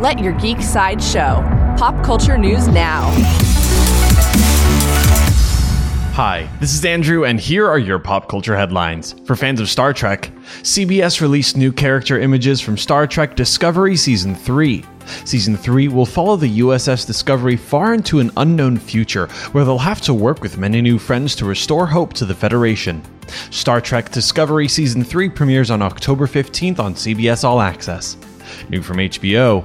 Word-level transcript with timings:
Let 0.00 0.18
your 0.18 0.32
geek 0.32 0.62
side 0.62 1.02
show. 1.02 1.44
Pop 1.76 2.02
culture 2.02 2.38
news 2.38 2.66
now. 2.68 3.10
Hi, 6.14 6.48
this 6.58 6.72
is 6.72 6.82
Andrew, 6.86 7.26
and 7.26 7.38
here 7.38 7.68
are 7.68 7.78
your 7.78 7.98
pop 7.98 8.26
culture 8.26 8.56
headlines. 8.56 9.14
For 9.26 9.36
fans 9.36 9.60
of 9.60 9.68
Star 9.68 9.92
Trek, 9.92 10.32
CBS 10.62 11.20
released 11.20 11.54
new 11.58 11.70
character 11.70 12.18
images 12.18 12.62
from 12.62 12.78
Star 12.78 13.06
Trek 13.06 13.36
Discovery 13.36 13.94
Season 13.94 14.34
3. 14.34 14.82
Season 15.26 15.54
3 15.54 15.88
will 15.88 16.06
follow 16.06 16.36
the 16.36 16.60
USS 16.60 17.06
Discovery 17.06 17.56
far 17.58 17.92
into 17.92 18.20
an 18.20 18.30
unknown 18.38 18.78
future 18.78 19.26
where 19.52 19.66
they'll 19.66 19.76
have 19.76 20.00
to 20.00 20.14
work 20.14 20.40
with 20.40 20.56
many 20.56 20.80
new 20.80 20.98
friends 20.98 21.36
to 21.36 21.44
restore 21.44 21.84
hope 21.84 22.14
to 22.14 22.24
the 22.24 22.34
Federation. 22.34 23.02
Star 23.50 23.82
Trek 23.82 24.10
Discovery 24.10 24.66
Season 24.66 25.04
3 25.04 25.28
premieres 25.28 25.70
on 25.70 25.82
October 25.82 26.26
15th 26.26 26.78
on 26.78 26.94
CBS 26.94 27.44
All 27.44 27.60
Access. 27.60 28.16
New 28.70 28.80
from 28.80 28.96
HBO 28.96 29.62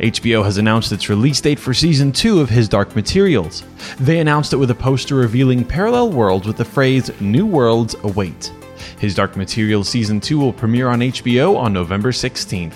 HBO 0.00 0.44
has 0.44 0.58
announced 0.58 0.92
its 0.92 1.08
release 1.08 1.40
date 1.40 1.58
for 1.58 1.72
season 1.72 2.12
2 2.12 2.40
of 2.40 2.50
His 2.50 2.68
Dark 2.68 2.94
Materials. 2.94 3.64
They 3.98 4.20
announced 4.20 4.52
it 4.52 4.56
with 4.56 4.70
a 4.70 4.74
poster 4.74 5.14
revealing 5.14 5.64
parallel 5.64 6.12
worlds 6.12 6.46
with 6.46 6.58
the 6.58 6.64
phrase 6.64 7.10
New 7.20 7.46
Worlds 7.46 7.94
Await. 8.02 8.52
His 8.98 9.14
Dark 9.14 9.36
Materials 9.36 9.88
season 9.88 10.20
2 10.20 10.38
will 10.38 10.52
premiere 10.52 10.88
on 10.88 11.00
HBO 11.00 11.56
on 11.56 11.72
November 11.72 12.12
16th. 12.12 12.74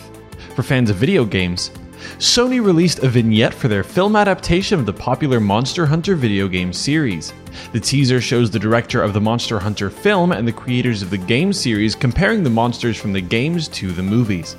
For 0.55 0.63
fans 0.63 0.89
of 0.89 0.97
video 0.97 1.25
games, 1.25 1.71
Sony 2.19 2.65
released 2.65 3.01
a 3.01 3.09
vignette 3.09 3.53
for 3.53 3.69
their 3.69 3.85
film 3.85 4.17
adaptation 4.17 4.79
of 4.79 4.87
the 4.87 4.93
popular 4.93 5.41
Monster 5.41 5.87
Hunter 5.87 6.15
video 6.15 6.49
game 6.49 6.73
series. 6.73 7.33
The 7.73 7.81
teaser 7.81 8.21
shows 8.21 8.51
the 8.51 8.59
director 8.59 9.03
of 9.03 9.13
the 9.13 9.21
Monster 9.21 9.59
Hunter 9.59 9.91
film 9.91 10.33
and 10.33 10.47
the 10.47 10.53
creators 10.53 11.03
of 11.03 11.11
the 11.11 11.19
game 11.19 11.53
series 11.53 11.95
comparing 11.95 12.43
the 12.43 12.51
monsters 12.51 12.97
from 12.97 13.13
the 13.13 13.21
games 13.21 13.69
to 13.69 13.93
the 13.93 14.03
movies. 14.03 14.57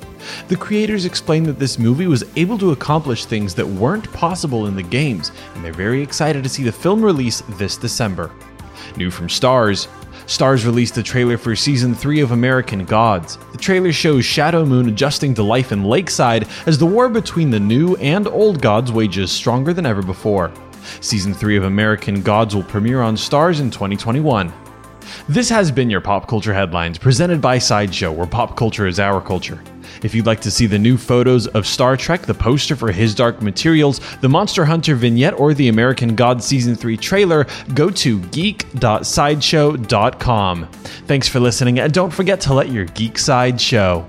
The 0.49 0.55
creators 0.55 1.05
explain 1.05 1.43
that 1.43 1.57
this 1.57 1.79
movie 1.79 2.07
was 2.07 2.23
able 2.35 2.57
to 2.59 2.71
accomplish 2.71 3.25
things 3.25 3.55
that 3.55 3.67
weren't 3.67 4.11
possible 4.13 4.67
in 4.67 4.75
the 4.75 4.83
games, 4.83 5.31
and 5.55 5.63
they're 5.63 5.73
very 5.73 6.01
excited 6.01 6.43
to 6.43 6.49
see 6.49 6.63
the 6.63 6.71
film 6.71 7.03
release 7.03 7.41
this 7.57 7.77
December. 7.77 8.31
New 8.97 9.09
from 9.09 9.27
Starz, 9.27 9.87
Starz 10.31 10.63
released 10.63 10.95
the 10.95 11.03
trailer 11.03 11.37
for 11.37 11.57
season 11.57 11.93
3 11.93 12.21
of 12.21 12.31
American 12.31 12.85
Gods. 12.85 13.37
The 13.51 13.57
trailer 13.57 13.91
shows 13.91 14.23
Shadow 14.23 14.65
Moon 14.65 14.87
adjusting 14.87 15.33
to 15.33 15.43
life 15.43 15.73
in 15.73 15.83
Lakeside 15.83 16.47
as 16.65 16.77
the 16.77 16.85
war 16.85 17.09
between 17.09 17.49
the 17.49 17.59
new 17.59 17.97
and 17.97 18.29
old 18.29 18.61
gods 18.61 18.93
wages 18.93 19.29
stronger 19.29 19.73
than 19.73 19.85
ever 19.85 20.01
before. 20.01 20.49
Season 21.01 21.33
3 21.33 21.57
of 21.57 21.65
American 21.65 22.21
Gods 22.21 22.55
will 22.55 22.63
premiere 22.63 23.01
on 23.01 23.17
Starz 23.17 23.59
in 23.59 23.69
2021. 23.69 24.53
This 25.27 25.49
has 25.49 25.69
been 25.69 25.89
your 25.89 25.99
Pop 25.99 26.29
Culture 26.29 26.53
Headlines, 26.53 26.97
presented 26.97 27.41
by 27.41 27.57
Sideshow, 27.57 28.13
where 28.13 28.25
pop 28.25 28.55
culture 28.55 28.87
is 28.87 29.01
our 29.01 29.19
culture. 29.19 29.61
If 30.03 30.15
you'd 30.15 30.25
like 30.25 30.41
to 30.41 30.51
see 30.51 30.65
the 30.65 30.79
new 30.79 30.97
photos 30.97 31.47
of 31.47 31.65
Star 31.65 31.95
Trek, 31.97 32.21
the 32.23 32.33
poster 32.33 32.75
for 32.75 32.91
His 32.91 33.15
Dark 33.15 33.41
Materials, 33.41 34.01
the 34.21 34.29
Monster 34.29 34.65
Hunter 34.65 34.95
vignette, 34.95 35.39
or 35.39 35.53
the 35.53 35.69
American 35.69 36.15
God 36.15 36.43
Season 36.43 36.75
3 36.75 36.97
trailer, 36.97 37.47
go 37.73 37.89
to 37.89 38.19
geek.sideshow.com. 38.19 40.67
Thanks 41.07 41.27
for 41.27 41.39
listening, 41.39 41.79
and 41.79 41.93
don't 41.93 42.11
forget 42.11 42.39
to 42.41 42.53
let 42.53 42.69
your 42.69 42.85
geek 42.85 43.17
side 43.17 43.59
show. 43.59 44.05